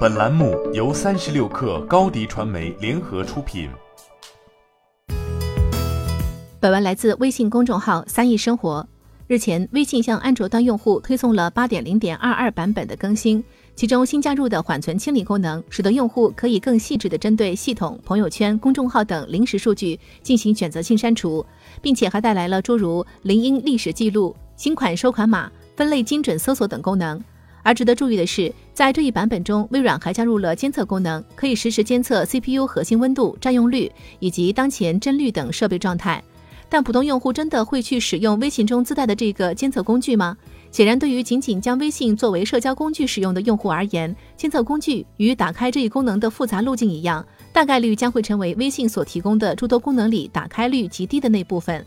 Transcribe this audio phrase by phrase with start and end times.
[0.00, 3.70] 本栏目由三十六氪高低传媒联合出品。
[6.58, 8.86] 本文来自微信公众号“三亿生活”。
[9.26, 13.42] 日前，微信向安卓端用户推送了八点零点二二版本的更新，
[13.76, 21.44] 其中新加入的缓存清理功能，使得用户可以更细致地针对系统、朋友圈、公众号等临时数据进行选择性删除，
[21.80, 27.22] 并且还带来了诸如铃音历史记录、新款收款码、分类精准搜索等功能。
[27.62, 36.22] 而值得注意的是，在这一版本中，微软还加入了监测功能，可以实时监测 CPU 核心温度、占用率以及当前帧率等设备状态。
[36.68, 40.36] 但普通用户真的会去使用微信中自带的这个监测工具吗？
[40.70, 51.84] 显然，对于仅仅将微信作为社交工具使用的用户而言，监测工具与打开这一功能的复杂路径一样，大概率将会成为微信所提供的诸多功能里打开率极低的那部分。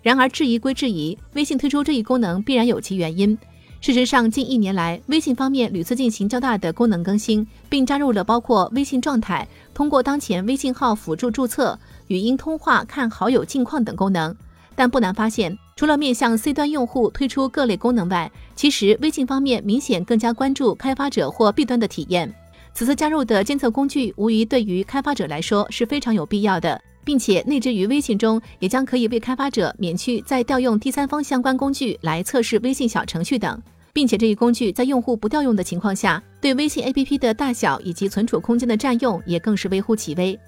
[0.00, 3.36] 然而，质疑归质疑，微信推出这一功能必然有其原因。
[3.80, 11.78] 事实上，近一年来，微信方面屡次进行较大的功能更新，并加入了包括微信状态、通过当前微信号辅助注册。
[12.08, 14.36] 语音通话、看好友近况等功能，
[14.74, 22.30] 但不难发现，除了面向 C 端用户推出各类功能外，其实微信方面明显更加关注开发者或 B 端的体验。
[22.74, 33.60] 此次加入的监测工具，无疑对于开发者来说是非常有必要的，并且内置于微信中，也将可以为开发者免去再调用第三方相关工具来测试微信小程序等，
[33.92, 40.38] 并且这一工具在用户不调用的情况下，对微信 APP 的大小以及存储空间的占用也更是微乎其微。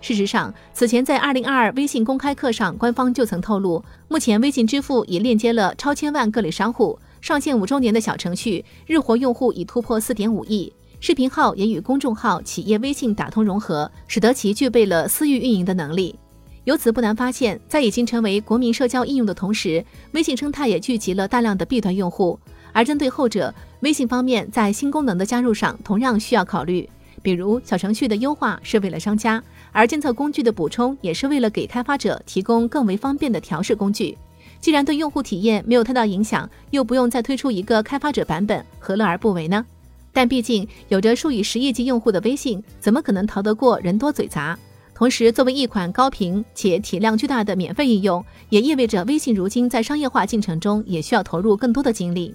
[0.00, 16.16] 事实上，此前在二零二二微信公开课上，官方就曾透露，目前微信支付已链接了超千万各类商户，上线五周年的小程序日活用户已突破四点五亿，视频号也与公众号、企业微信打通融合，使得其具备了私域运营的能力。
[16.62, 22.38] 由此不难发现，在已经成为国民社交应用的同时，微信生态也聚集了大量的 B 端用户。
[22.72, 26.88] 而针对后者，微信方面在新功能的加入上同样需要考虑，
[27.20, 29.42] 比如小程序的优化是为了商家。
[29.72, 34.16] 而监测工具的补充也是为了给开发者提供更为方便的调试工具。
[34.60, 39.66] 既然对用户体验没有太大影响，又不用再推出一个开发者版本，何乐而不为呢？
[40.12, 44.58] 但毕竟有着数以十亿计用户的微信，怎么可能逃得过人多嘴杂？
[44.94, 52.34] 同时，作为一款高频且体量巨大的免费应用，也意味着微信如今在商业化进程中也需要投入更多的精力。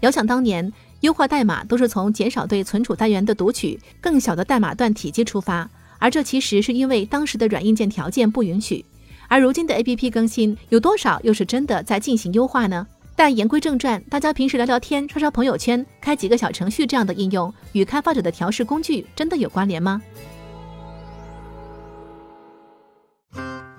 [0.00, 5.68] 遥想当年，优化代码都是从减少对存储单元的读取、更小的代码段体积出发。
[5.98, 8.84] 而这其实是因为当时的软硬件条件不允许，
[9.28, 12.86] 而如今的 A P P 更新有多少又是真的在进行优化呢？
[13.18, 20.00] 但言归正传，大家平时聊聊天、刷刷朋友圈、开几个小程序这样的应用，与开发者的调试工具真的有关联吗？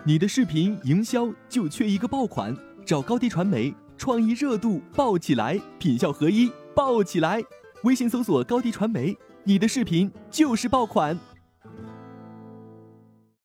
[0.04, 2.54] 你的视频营销就缺一个爆款，
[2.86, 7.42] 找高低传媒，创意热度爆起来，品效合一爆起来。
[7.86, 11.18] 微信搜索高低传媒，你的视频就是爆款。